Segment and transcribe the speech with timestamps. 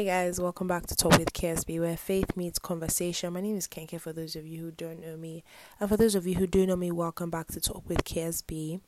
[0.00, 3.34] Hey guys, welcome back to Talk with KSB, where faith meets conversation.
[3.34, 5.44] My name is Kenke for those of you who don't know me.
[5.78, 8.80] And for those of you who do know me, welcome back to Talk with KSB.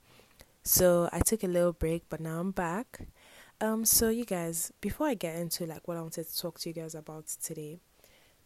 [0.63, 3.09] So I took a little break, but now I'm back.
[3.61, 6.71] Um, so you guys, before I get into like what I wanted to talk to
[6.71, 7.79] you guys about today,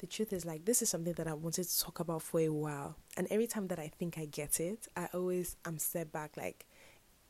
[0.00, 2.48] the truth is like this is something that I wanted to talk about for a
[2.48, 2.96] while.
[3.16, 6.66] And every time that I think I get it, I always am set back like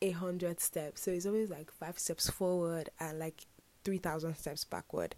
[0.01, 1.03] a hundred steps.
[1.03, 3.45] So it's always like five steps forward and like
[3.87, 5.15] 3000 steps backward.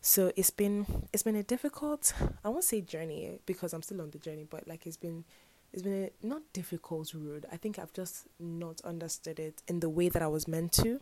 [0.00, 2.12] So it's been it's been a difficult
[2.44, 5.24] i won't say journey because i'm still on the journey but like it's been
[5.72, 7.46] it's been a not difficult road.
[7.52, 11.00] I think i've just not understood it in the way that i was meant to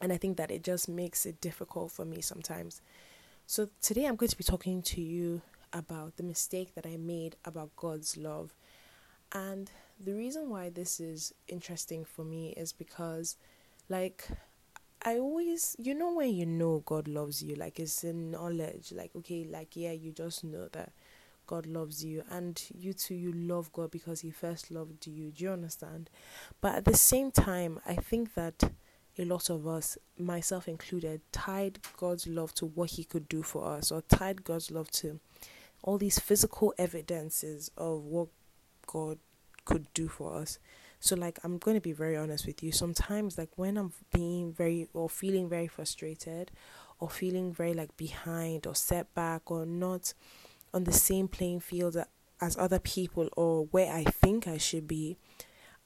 [0.00, 2.80] and i think that it just makes it difficult for me sometimes.
[3.46, 5.42] So today i'm going to be talking to you
[5.74, 8.54] about the mistake that i made about god's love.
[9.34, 9.70] And
[10.02, 13.36] the reason why this is interesting for me is because
[13.90, 14.28] like
[15.04, 19.10] I always, you know, when you know God loves you, like it's in knowledge, like,
[19.16, 20.92] okay, like, yeah, you just know that
[21.46, 25.32] God loves you, and you too, you love God because He first loved you.
[25.32, 26.08] Do you understand?
[26.60, 28.62] But at the same time, I think that
[29.18, 33.66] a lot of us, myself included, tied God's love to what He could do for
[33.66, 35.18] us, or tied God's love to
[35.82, 38.28] all these physical evidences of what
[38.86, 39.18] God
[39.64, 40.60] could do for us.
[41.02, 42.70] So like I'm going to be very honest with you.
[42.70, 46.52] Sometimes like when I'm being very or feeling very frustrated
[47.00, 50.14] or feeling very like behind or setback or not
[50.72, 51.96] on the same playing field
[52.40, 55.16] as other people or where I think I should be,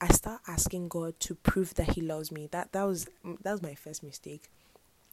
[0.02, 2.48] I start asking God to prove that he loves me.
[2.52, 4.50] That that was mm, that was my first mistake.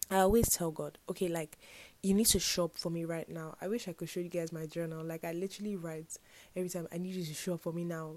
[0.09, 1.58] I always tell God, okay, like
[2.02, 3.56] you need to show up for me right now.
[3.62, 5.04] I wish I could show you guys my journal.
[5.04, 6.18] Like I literally write
[6.56, 6.88] every time.
[6.92, 8.16] I need you to show up for me now.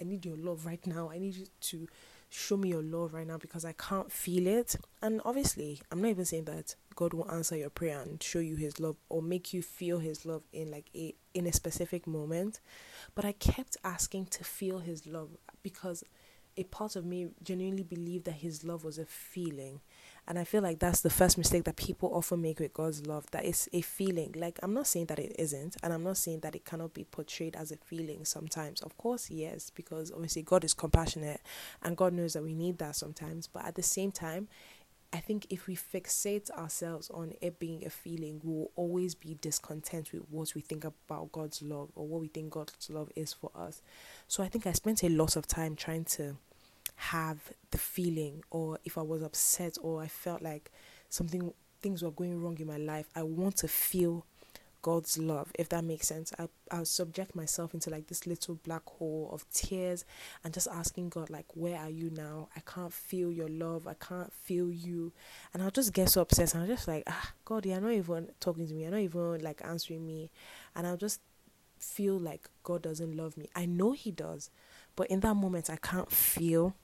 [0.00, 1.10] I need your love right now.
[1.10, 1.86] I need you to
[2.30, 4.74] show me your love right now because I can't feel it.
[5.02, 8.56] And obviously, I'm not even saying that God will answer your prayer and show you
[8.56, 12.60] His love or make you feel His love in like a in a specific moment.
[13.14, 15.28] But I kept asking to feel His love
[15.62, 16.02] because
[16.56, 19.80] a part of me genuinely believed that His love was a feeling
[20.26, 23.30] and I feel like that's the first mistake that people often make with God's love
[23.32, 24.34] that it's a feeling.
[24.36, 27.04] Like, I'm not saying that it isn't, and I'm not saying that it cannot be
[27.04, 28.80] portrayed as a feeling sometimes.
[28.80, 31.40] Of course, yes, because obviously God is compassionate
[31.82, 33.46] and God knows that we need that sometimes.
[33.46, 34.48] But at the same time,
[35.12, 39.36] I think if we fixate ourselves on it being a feeling, we will always be
[39.40, 43.32] discontent with what we think about God's love or what we think God's love is
[43.32, 43.80] for us.
[44.26, 46.36] So I think I spent a lot of time trying to
[46.96, 50.70] have the feeling or if I was upset or I felt like
[51.08, 54.24] something things were going wrong in my life, I want to feel
[54.84, 56.30] God's love, if that makes sense.
[56.38, 60.04] I I'll subject myself into like this little black hole of tears
[60.44, 62.48] and just asking God like where are you now?
[62.54, 63.86] I can't feel your love.
[63.86, 65.12] I can't feel you.
[65.54, 68.28] And I'll just get so upset and I'm just like, ah God, you're not even
[68.40, 70.30] talking to me, you're not even like answering me.
[70.76, 71.20] And I'll just
[71.78, 73.48] feel like God doesn't love me.
[73.56, 74.50] I know he does,
[74.96, 76.76] but in that moment I can't feel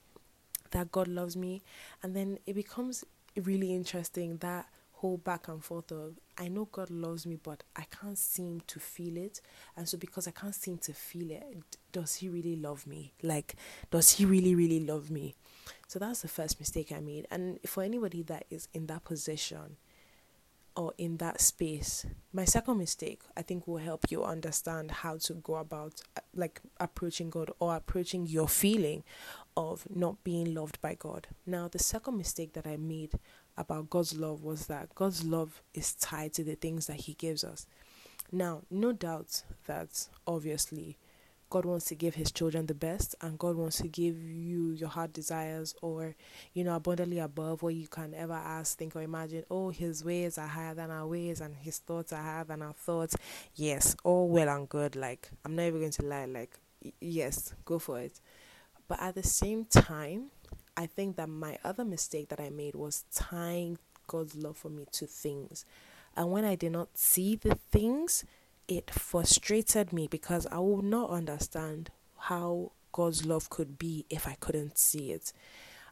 [0.71, 1.61] that God loves me.
[2.03, 3.03] And then it becomes
[3.35, 7.83] really interesting that whole back and forth of I know God loves me, but I
[7.83, 9.41] can't seem to feel it.
[9.75, 13.13] And so, because I can't seem to feel it, does He really love me?
[13.21, 13.55] Like,
[13.89, 15.35] does He really, really love me?
[15.87, 17.27] So, that's the first mistake I made.
[17.29, 19.77] And for anybody that is in that position,
[20.75, 22.05] or in that space.
[22.31, 26.61] My second mistake, I think, will help you understand how to go about uh, like
[26.79, 29.03] approaching God or approaching your feeling
[29.55, 31.27] of not being loved by God.
[31.45, 33.13] Now, the second mistake that I made
[33.57, 37.43] about God's love was that God's love is tied to the things that He gives
[37.43, 37.65] us.
[38.31, 40.97] Now, no doubt that obviously
[41.51, 44.87] God wants to give his children the best and God wants to give you your
[44.87, 46.15] heart desires or,
[46.53, 49.43] you know, abundantly above what you can ever ask, think, or imagine.
[49.51, 52.71] Oh, his ways are higher than our ways and his thoughts are higher than our
[52.71, 53.17] thoughts.
[53.53, 54.95] Yes, all well and good.
[54.95, 56.23] Like, I'm not even going to lie.
[56.23, 56.57] Like,
[57.01, 58.21] yes, go for it.
[58.91, 60.31] But at the same time,
[60.75, 64.85] I think that my other mistake that I made was tying God's love for me
[64.91, 65.63] to things.
[66.17, 68.25] And when I did not see the things,
[68.67, 74.35] it frustrated me because I would not understand how God's love could be if I
[74.41, 75.31] couldn't see it.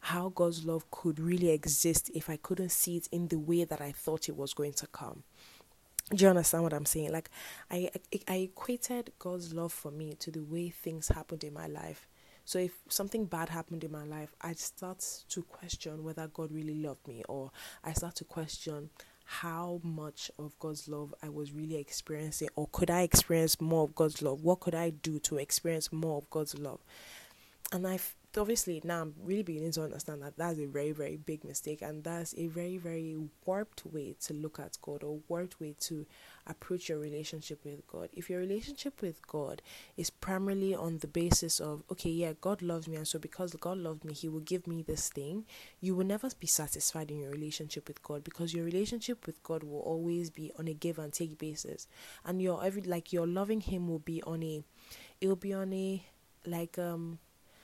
[0.01, 3.79] How God's love could really exist if I couldn't see it in the way that
[3.79, 5.23] I thought it was going to come.
[6.13, 7.13] Do you understand what I'm saying?
[7.13, 7.29] Like,
[7.71, 7.91] I,
[8.27, 12.08] I equated God's love for me to the way things happened in my life.
[12.49, 16.81] So if something bad happened in my life, I start to question whether God really
[16.81, 17.51] loved me, or
[17.83, 18.89] I start to question
[19.23, 23.93] how much of God's love I was really experiencing, or could I experience more of
[23.93, 24.41] God's love?
[24.41, 26.79] What could I do to experience more of God's love?
[27.71, 27.99] And I
[28.35, 32.03] obviously now I'm really beginning to understand that that's a very very big mistake and
[32.03, 36.05] that's a very very warped way to look at God or warped way to
[36.49, 38.09] approach your relationship with God.
[38.13, 39.61] If your relationship with God
[39.95, 43.77] is primarily on the basis of okay, yeah, God loves me and so because God
[43.77, 45.45] loves me, he will give me this thing,
[45.79, 49.63] you will never be satisfied in your relationship with God because your relationship with God
[49.63, 51.87] will always be on a give and take basis.
[52.25, 54.63] And your every like your loving him will be on a
[55.21, 56.03] it will be on a
[56.45, 57.19] like um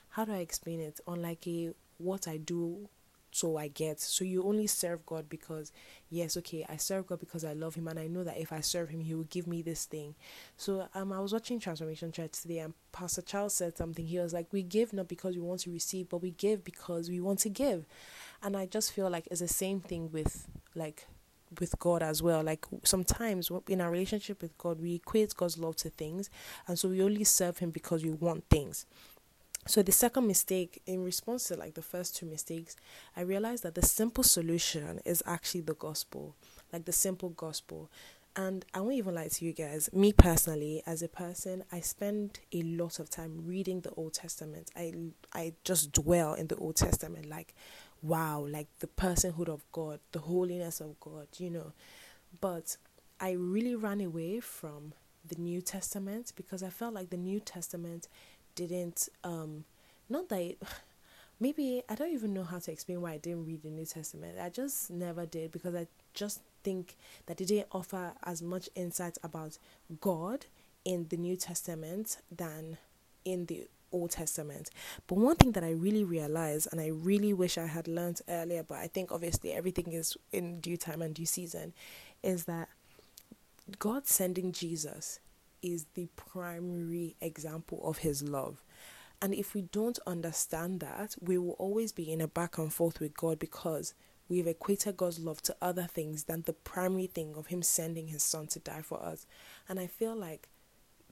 [0.09, 1.01] how do I explain it?
[1.07, 2.87] On like a what I do
[3.35, 3.99] so I get.
[3.99, 5.71] So you only serve God because
[6.09, 8.61] yes, okay, I serve God because I love him and I know that if I
[8.61, 10.15] serve him he will give me this thing.
[10.57, 14.05] So um I was watching Transformation Church today and Pastor Charles said something.
[14.05, 17.09] He was like, We give not because we want to receive, but we give because
[17.09, 17.85] we want to give.
[18.41, 21.05] And I just feel like it's the same thing with like
[21.59, 22.41] with God as well.
[22.43, 26.29] Like sometimes in our relationship with God, we equate God's love to things,
[26.67, 28.85] and so we only serve Him because we want things.
[29.67, 32.75] So the second mistake, in response to like the first two mistakes,
[33.17, 36.35] I realized that the simple solution is actually the gospel,
[36.71, 37.89] like the simple gospel.
[38.35, 39.89] And I won't even lie to you guys.
[39.93, 44.71] Me personally, as a person, I spend a lot of time reading the Old Testament.
[44.75, 44.93] I
[45.33, 47.55] I just dwell in the Old Testament, like,
[48.01, 51.71] wow, like the personhood of God, the holiness of God, you know.
[52.41, 52.77] But
[53.19, 54.93] I really ran away from
[55.27, 58.07] the New Testament because I felt like the New Testament
[58.55, 59.65] didn't um
[60.09, 60.61] not that it,
[61.39, 64.37] maybe I don't even know how to explain why I didn't read the New Testament.
[64.41, 69.17] I just never did because I just think that it didn't offer as much insight
[69.23, 69.57] about
[69.99, 70.45] God
[70.85, 72.77] in the New Testament than
[73.25, 74.69] in the Old Testament.
[75.07, 78.63] But one thing that I really realized and I really wish I had learned earlier,
[78.63, 81.73] but I think obviously everything is in due time and due season,
[82.23, 82.69] is that
[83.79, 85.19] God sending Jesus
[85.65, 88.63] is the primary example of his love.
[89.21, 92.99] And if we don't understand that, we will always be in a back and forth
[92.99, 93.93] with God because
[94.27, 98.23] we've equated God's love to other things than the primary thing of Him sending His
[98.23, 99.25] Son to die for us.
[99.69, 100.49] And I feel like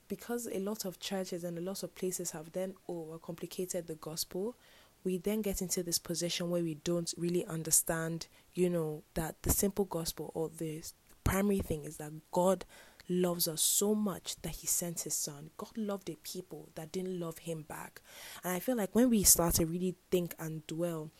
[0.07, 4.55] because a lot of churches and a lot of places have then overcomplicated the gospel,
[5.03, 9.49] we then get into this position where we don't really understand, you know, that the
[9.49, 10.83] simple gospel or the
[11.23, 12.65] primary thing is that God
[13.09, 15.49] loves us so much that he sent his son.
[15.57, 18.01] God loved the people that didn't love him back.
[18.43, 21.11] And I feel like when we start to really think and dwell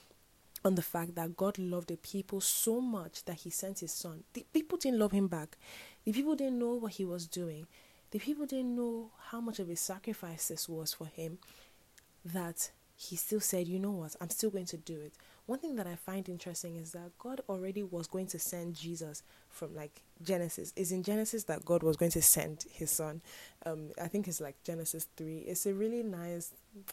[0.65, 4.23] on the fact that God loved the people so much that he sent his son,
[4.33, 5.57] the people didn't love him back.
[6.05, 7.67] The people didn't know what he was doing.
[8.11, 11.39] The people didn't know how much of a sacrifice this was for him
[12.23, 15.13] that he still said, you know what, I'm still going to do it.
[15.45, 19.23] One thing that I find interesting is that God already was going to send Jesus
[19.49, 20.71] from like Genesis.
[20.75, 23.21] Is in Genesis that God was going to send his son.
[23.65, 25.39] Um, I think it's like Genesis 3.
[25.39, 26.51] It's a really nice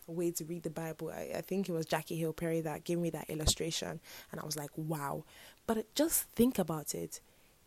[0.09, 1.11] way to read the Bible.
[1.11, 4.01] I, I think it was Jackie Hill Perry that gave me that illustration,
[4.33, 5.25] and I was like, wow.
[5.67, 7.21] But just think about it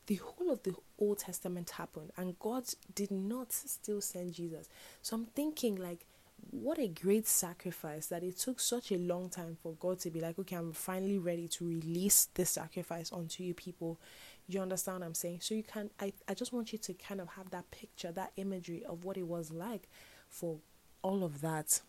[0.08, 4.68] the whole of the Old Testament happened, and God did not still send Jesus.
[5.02, 6.06] So I'm thinking, like,
[6.52, 10.20] what a great sacrifice that it took such a long time for God to be
[10.20, 14.00] like, okay, I'm finally ready to release this sacrifice onto you people.
[14.48, 15.40] You understand what I'm saying?
[15.42, 18.32] So you can I, I just want you to kind of have that picture, that
[18.36, 19.88] imagery of what it was like
[20.30, 20.58] for
[21.02, 21.82] all of that,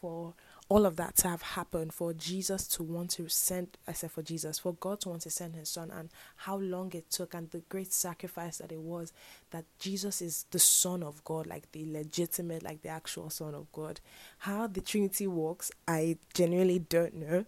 [0.00, 0.34] for
[0.72, 4.22] all of that to have happened for Jesus to want to send, I said for
[4.22, 7.50] Jesus, for God to want to send his son, and how long it took, and
[7.50, 9.12] the great sacrifice that it was
[9.50, 13.70] that Jesus is the Son of God, like the legitimate, like the actual Son of
[13.70, 14.00] God.
[14.38, 17.44] How the Trinity works, I genuinely don't know.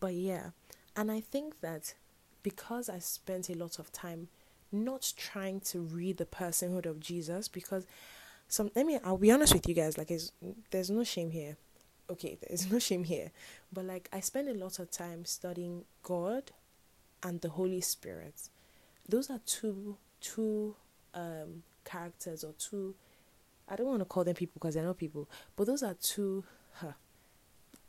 [0.00, 0.50] But yeah,
[0.96, 1.94] and I think that
[2.42, 4.26] because I spent a lot of time
[4.72, 7.86] not trying to read the personhood of Jesus, because
[8.48, 10.10] some, I mean, I'll be honest with you guys, like,
[10.72, 11.56] there's no shame here
[12.10, 13.30] okay, there's no shame here,
[13.72, 16.52] but like I spend a lot of time studying God
[17.22, 18.48] and the Holy Spirit.
[19.08, 20.74] Those are two two
[21.14, 22.94] um characters or two
[23.68, 26.44] I don't want to call them people because they're not people, but those are two
[26.74, 26.92] huh,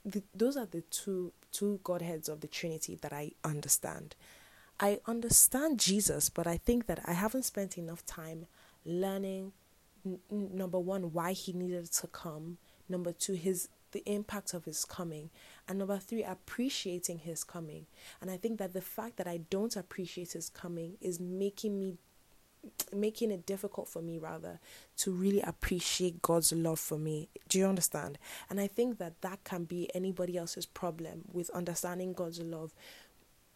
[0.06, 4.16] the, those are the two two godheads of the Trinity that I understand.
[4.80, 8.46] I understand Jesus, but I think that I haven't spent enough time
[8.86, 9.54] learning
[10.06, 12.58] n- number one why he needed to come,
[12.88, 15.32] number two his the impact of his coming.
[15.68, 17.88] And number three, appreciating his coming.
[18.22, 21.98] And I think that the fact that I don't appreciate his coming is making me
[22.94, 24.60] making it difficult for me rather
[24.98, 27.30] to really appreciate God's love for me.
[27.48, 28.18] Do you understand?
[28.50, 32.74] And I think that that can be anybody else's problem with understanding God's love.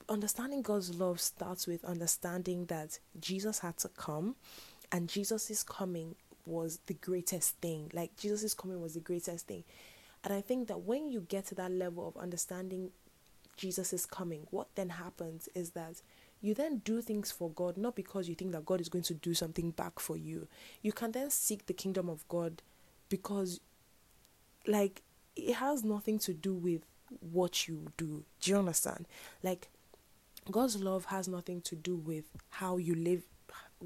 [0.07, 4.35] Understanding God's love starts with understanding that Jesus had to come
[4.91, 7.91] and Jesus' coming was the greatest thing.
[7.93, 9.65] Like Jesus' coming was the greatest thing
[10.23, 12.91] And I think that when you get to that level of understanding
[13.57, 16.01] Jesus is coming, what then happens is that
[16.41, 19.13] you then do things for God, not because you think that God is going to
[19.13, 20.47] do something back for you.
[20.81, 22.61] You can then seek the kingdom of God
[23.09, 23.59] because,
[24.65, 25.03] like,
[25.35, 26.81] it has nothing to do with
[27.19, 28.23] what you do.
[28.39, 29.07] Do you understand?
[29.43, 29.69] Like,
[30.49, 33.23] God's love has nothing to do with how you live.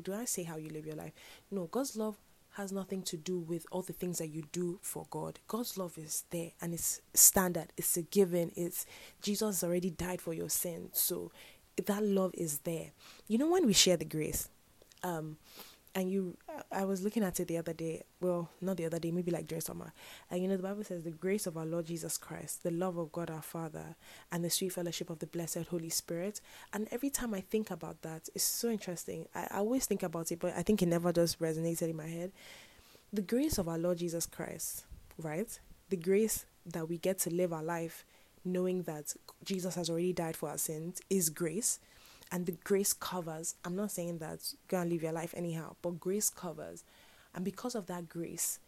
[0.01, 1.13] Do I say how you live your life?
[1.51, 2.17] No, God's love
[2.55, 5.39] has nothing to do with all the things that you do for God.
[5.47, 8.51] God's love is there and it's standard, it's a given.
[8.55, 8.85] It's
[9.21, 10.89] Jesus already died for your sin.
[10.93, 11.31] So
[11.85, 12.91] that love is there.
[13.27, 14.49] You know when we share the grace,
[15.03, 15.37] um
[15.95, 16.37] and you
[16.71, 18.03] I was looking at it the other day.
[18.19, 19.93] Well, not the other day, maybe like during summer.
[20.29, 22.97] And you know the Bible says the grace of our Lord Jesus Christ, the love
[22.97, 23.95] of God our Father,
[24.31, 26.41] and the sweet fellowship of the blessed Holy Spirit.
[26.73, 29.27] And every time I think about that, it's so interesting.
[29.33, 32.07] I, I always think about it, but I think it never just resonated in my
[32.07, 32.31] head.
[33.13, 34.85] The grace of our Lord Jesus Christ,
[35.17, 35.57] right?
[35.89, 38.03] The grace that we get to live our life
[38.43, 41.79] knowing that Jesus has already died for our sins is grace
[42.31, 43.55] and the grace covers.
[43.63, 46.83] I'm not saying that go and live your life anyhow, but grace covers.
[47.33, 48.59] And because of that grace,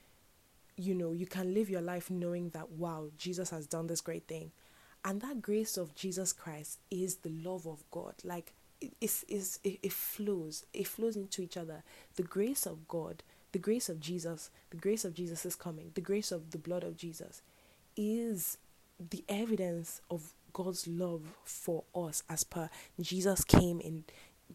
[0.75, 4.27] you know, you can live your life knowing that wow, Jesus has done this great
[4.27, 4.51] thing.
[5.03, 8.15] And that grace of Jesus Christ is the love of God.
[8.23, 10.65] Like it, it's, it's, it, it flows.
[10.73, 11.83] It flows into each other.
[12.15, 16.01] The grace of God, the grace of Jesus, the grace of Jesus is coming, the
[16.01, 17.41] grace of the blood of Jesus
[17.95, 18.57] is
[18.99, 24.05] the evidence of God's love for us as per Jesus came in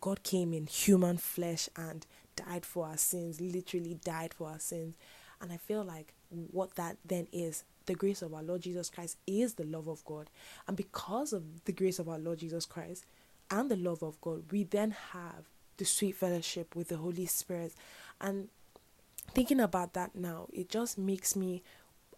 [0.00, 4.96] God came in human flesh and died for our sins, literally died for our sins.
[5.40, 9.18] And I feel like what that then is, the grace of our Lord Jesus Christ
[9.26, 10.30] is the love of God.
[10.66, 13.04] And because of the grace of our Lord Jesus Christ
[13.50, 17.74] and the love of God, we then have the sweet fellowship with the Holy Spirit.
[18.20, 18.48] And
[19.34, 21.62] thinking about that now, it just makes me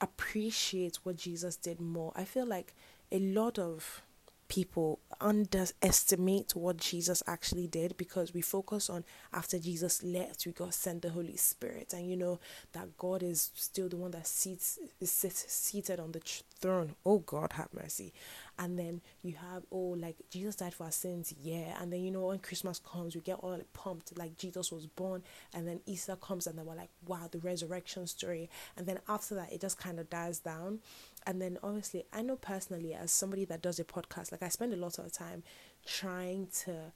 [0.00, 2.12] appreciate what Jesus did more.
[2.14, 2.74] I feel like
[3.14, 4.02] a lot of
[4.48, 10.74] people underestimate what Jesus actually did because we focus on after Jesus left, we got
[10.74, 12.40] sent the Holy Spirit, and you know
[12.72, 16.20] that God is still the one that seats is seated on the
[16.60, 16.96] throne.
[17.06, 18.12] Oh God, have mercy.
[18.58, 21.80] And then you have oh like Jesus died for our sins, yeah.
[21.80, 24.86] And then you know when Christmas comes, we get all like, pumped like Jesus was
[24.86, 25.22] born,
[25.54, 28.50] and then Easter comes, and then we're like wow the resurrection story.
[28.76, 30.80] And then after that, it just kind of dies down
[31.26, 34.72] and then obviously i know personally as somebody that does a podcast like i spend
[34.72, 35.42] a lot of time
[35.86, 36.92] trying to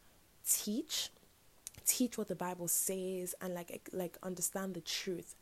[0.47, 1.11] teach
[1.87, 5.35] teach what the bible says and like like understand the truth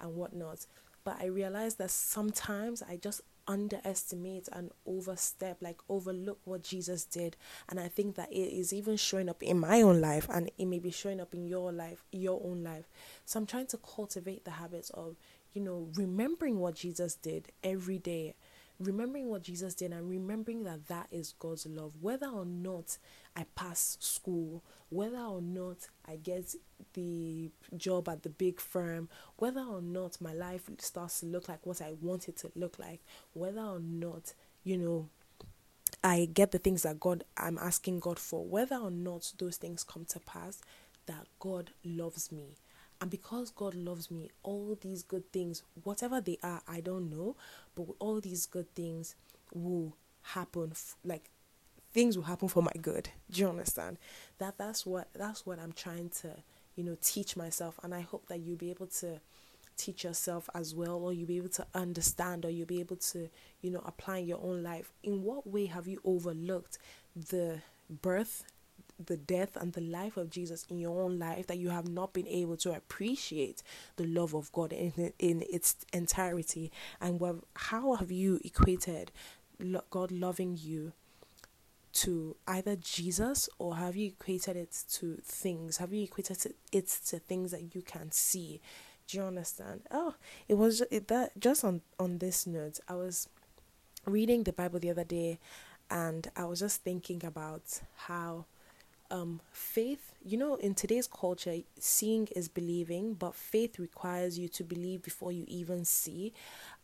[0.00, 0.66] and whatnot.
[1.04, 7.36] But i realize that sometimes i just underestimate and overstep like overlook what jesus did.
[7.68, 10.66] And i think that it is even showing up in my own life and it
[10.66, 12.88] may be showing up in your life your own life.
[13.24, 15.16] So i'm trying to cultivate the habits of
[15.54, 18.34] you know, remembering what Jesus did every day,
[18.80, 22.98] remembering what Jesus did, and remembering that that is God's love, whether or not
[23.36, 26.54] I pass school, whether or not I get
[26.94, 29.08] the job at the big firm,
[29.38, 32.78] whether or not my life starts to look like what I want it to look
[32.78, 33.00] like,
[33.32, 34.34] whether or not,
[34.64, 35.08] you know,
[36.02, 39.84] I get the things that God I'm asking God for, whether or not those things
[39.84, 40.60] come to pass,
[41.06, 42.56] that God loves me
[43.00, 47.36] and because God loves me, all these good things, whatever they are, I don't know,
[47.74, 49.14] but all these good things
[49.52, 50.70] will happen.
[50.72, 51.30] F- like
[51.92, 53.10] things will happen for my good.
[53.30, 53.98] Do you understand?
[54.38, 56.36] That that's what that's what I'm trying to,
[56.76, 59.20] you know, teach myself, and I hope that you'll be able to
[59.76, 63.28] teach yourself as well or you'll be able to understand or you'll be able to
[63.60, 66.78] you know apply in your own life in what way have you overlooked
[67.16, 67.60] the
[67.90, 68.44] birth
[69.04, 72.12] the death and the life of Jesus in your own life that you have not
[72.12, 73.62] been able to appreciate
[73.96, 76.70] the love of God in in its entirety?
[77.00, 77.20] And
[77.54, 79.10] how have you equated
[79.90, 80.92] God loving you
[81.92, 85.76] to either Jesus or have you equated it to things?
[85.78, 88.60] Have you equated it to things that you can see?
[89.06, 89.82] Do you understand?
[89.90, 90.14] Oh
[90.48, 93.28] it was it, that just on on this note I was
[94.06, 95.38] reading the Bible the other day
[95.90, 98.46] and I was just thinking about how
[99.10, 104.64] um, faith, you know, in today's culture, seeing is believing, but faith requires you to
[104.64, 106.32] believe before you even see.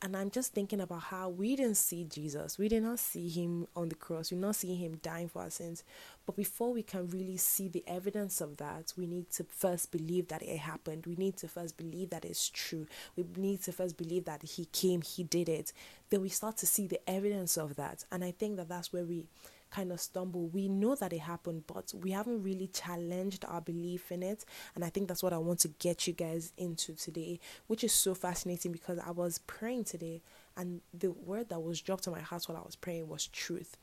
[0.03, 2.59] And I'm just thinking about how we didn't see Jesus.
[2.59, 4.31] We did not see him on the cross.
[4.31, 5.83] We did not see him dying for our sins.
[6.27, 10.29] But before we can really see the evidence of that, we need to first believe
[10.29, 11.07] that it happened.
[11.07, 12.87] We need to first believe that it's true.
[13.17, 15.73] We need to first believe that he came, he did it.
[16.11, 18.05] Then we start to see the evidence of that.
[18.13, 19.27] And I think that that's where we
[19.71, 20.49] kind of stumble.
[20.49, 24.45] We know that it happened, but we haven't really challenged our belief in it.
[24.75, 27.93] And I think that's what I want to get you guys into today, which is
[27.93, 30.23] so fascinating because I was praying today
[30.57, 33.77] And the word that was dropped in my heart while I was praying was truth.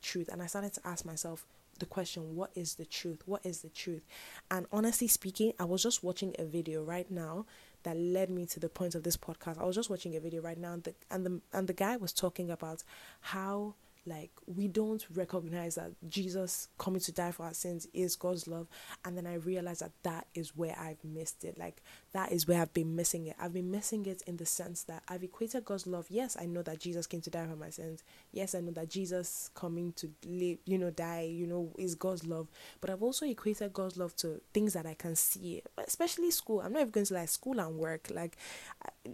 [0.00, 0.28] Truth.
[0.32, 1.44] And I started to ask myself,
[1.78, 4.06] the question what is the truth what is the truth
[4.50, 7.44] and honestly speaking i was just watching a video right now
[7.82, 10.40] that led me to the point of this podcast i was just watching a video
[10.42, 12.84] right now and the and the, and the guy was talking about
[13.22, 13.74] how
[14.06, 18.66] like we don't recognize that Jesus coming to die for our sins is God's love.
[19.04, 21.58] And then I realized that that is where I've missed it.
[21.58, 21.82] Like
[22.12, 23.36] that is where I've been missing it.
[23.38, 26.06] I've been missing it in the sense that I've equated God's love.
[26.08, 28.02] Yes I know that Jesus came to die for my sins.
[28.32, 32.26] Yes I know that Jesus coming to live you know die you know is God's
[32.26, 32.48] love.
[32.80, 36.60] But I've also equated God's love to things that I can see especially school.
[36.60, 38.08] I'm not even going to like school and work.
[38.12, 38.36] Like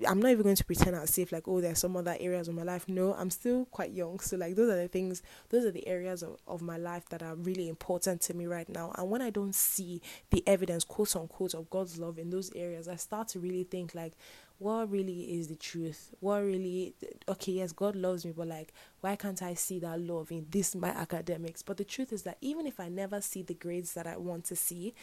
[0.07, 2.55] I'm not even going to pretend as if like oh there's some other areas of
[2.55, 5.71] my life no I'm still quite young so like those are the things, those are
[5.71, 8.93] the areas of, of my life that are really important to me right now.
[8.97, 12.89] And when I don't see the evidence, quote unquote, of God's love in those areas,
[12.89, 14.15] I start to really think like,
[14.59, 16.11] what really is the truth?
[16.19, 16.95] What really,
[17.29, 20.75] okay, yes, God loves me, but like, why can't I see that love in this,
[20.75, 21.63] my academics?
[21.63, 24.45] But the truth is that even if I never see the grades that I want
[24.47, 24.95] to see,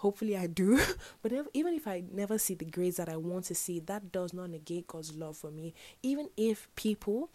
[0.00, 0.80] hopefully I do.
[1.22, 4.10] but if, even if I never see the grades that I want to see, that
[4.10, 5.74] does not negate God's love for me.
[6.02, 7.30] Even if people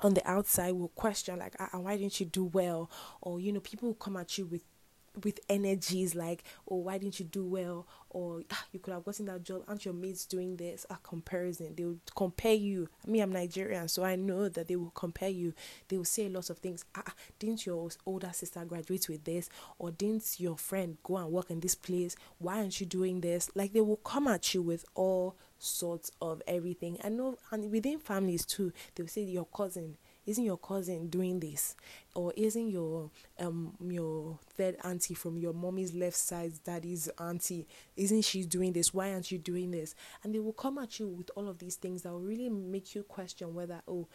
[0.00, 2.90] on the outside will question like ah, why didn't you do well
[3.22, 4.62] or you know people will come at you with
[5.24, 7.86] with energies like oh why didn't you do well?
[8.10, 9.62] Or ah, you could have gotten that job.
[9.68, 10.86] Aren't your mates doing this?
[10.88, 11.74] A comparison.
[11.76, 12.88] They will compare you.
[13.06, 15.52] I mean i'm nigerian so i know that they will compare you.
[15.88, 16.84] They will say lots of things.
[16.94, 19.48] Ah, didn't your older sister graduate with this?
[19.78, 22.16] Or didn't your friend go and work in this place?
[22.38, 23.50] Why aren't you doing this?
[23.54, 26.98] Like they will come at you with all sorts of everything.
[27.02, 29.96] I know, and within families too, they'll say your cousin
[30.26, 31.74] isn't your cousin doing this
[32.14, 37.66] or isn't your um your third auntie from your mommy's left side daddy's auntie
[37.96, 41.06] isn't she doing this why aren't you doing this and they will come at you
[41.06, 44.06] with all of these things that will really make you question whether oh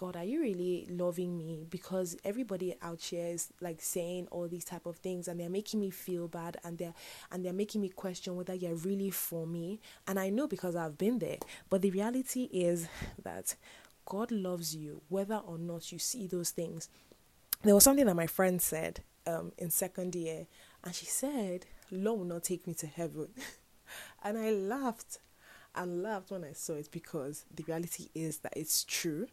[0.00, 1.66] God, are you really loving me?
[1.68, 5.78] Because everybody out here is like saying all these type of things and they're making
[5.78, 6.94] me feel bad and they're
[7.30, 9.78] and they're making me question whether you're really for me.
[10.06, 11.36] And I know because I've been there.
[11.68, 12.88] But the reality is
[13.24, 13.56] that
[14.04, 16.88] God loves you whether or not you see those things.
[17.62, 20.46] There was something that my friend said um, in second year,
[20.82, 23.28] and she said, Lord will not take me to heaven.
[24.24, 25.18] and I laughed
[25.74, 29.26] and laughed when I saw it because the reality is that it's true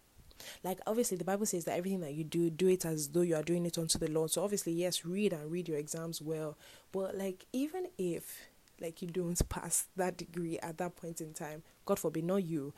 [0.64, 3.36] like obviously the Bible says that everything that you do, do it as though you
[3.36, 4.32] are doing it unto the Lord.
[4.32, 6.58] So obviously, yes, read and read your exams well.
[6.92, 8.48] But like even if
[8.80, 12.74] like you don't pass that degree at that point in time, God forbid, not you,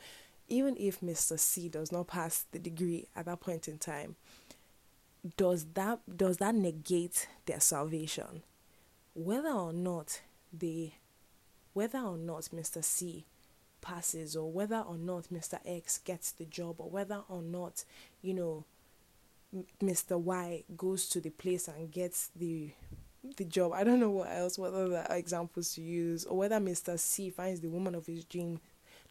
[0.50, 1.38] even if Mr.
[1.38, 4.16] C does not pass the degree at that point in time,
[5.36, 8.42] does that does that negate their salvation?
[9.14, 10.20] Whether or not
[10.52, 10.94] they
[11.72, 12.82] whether or not Mr.
[12.84, 13.24] C
[13.80, 15.58] passes or whether or not Mr.
[15.64, 17.84] X gets the job or whether or not,
[18.22, 18.64] you know,
[19.82, 20.18] Mr.
[20.18, 22.70] Y goes to the place and gets the
[23.36, 23.72] the job.
[23.72, 26.98] I don't know what else, what other examples to use, or whether Mr.
[26.98, 28.60] C finds the woman of his dream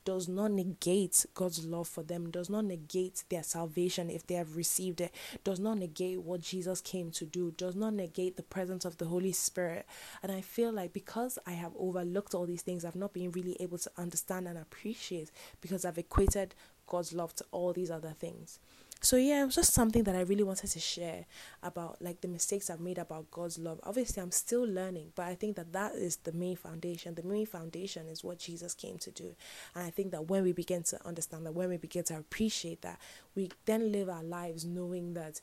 [0.10, 4.56] does not negate God's love for them, does not negate their salvation if they have
[4.56, 8.86] received it, does not negate what Jesus came to do, does not negate the presence
[8.86, 9.86] of the Holy Spirit.
[10.24, 13.56] And I feel like because I have overlooked all these things, I've not been really
[13.60, 15.30] able to understand and appreciate
[15.62, 16.56] because I've equated
[16.88, 18.58] God's love to all these other things.
[19.01, 21.25] So yeah, it was just something that I really wanted to share
[21.63, 23.79] about like the mistakes I've made about God's love.
[23.83, 27.15] Obviously, I'm still learning, but I think that that is the main foundation.
[27.15, 29.35] The main foundation is what Jesus came to do.
[29.73, 32.81] And I think that when we begin to understand that, when we begin to appreciate
[32.81, 32.99] that,
[33.35, 35.39] we then live our lives knowing that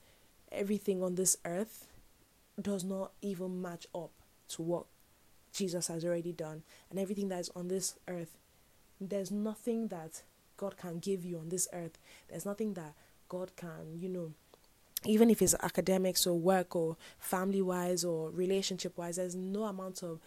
[0.52, 1.86] everything on this earth
[2.60, 4.10] does not even match up
[4.48, 4.84] to what
[5.52, 6.62] Jesus has already done.
[6.90, 8.36] And everything that is on this earth,
[9.00, 10.22] there's nothing that
[10.58, 11.98] God can give you on this earth.
[12.28, 12.94] There's nothing that
[13.28, 14.32] God can, you know,
[15.04, 20.02] even if it's academics or work or family wise or relationship wise, there's no amount
[20.02, 20.20] of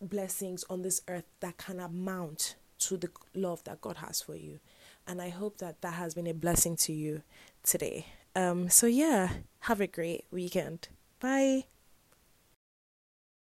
[0.00, 4.60] blessings on this earth that can amount to the love that God has for you.
[5.06, 7.22] And I hope that that has been a blessing to you
[7.62, 8.06] today.
[8.34, 9.28] Um, so, yeah,
[9.60, 10.88] have a great weekend.
[11.20, 11.64] Bye.